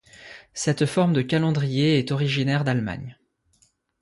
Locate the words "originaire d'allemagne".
2.11-3.19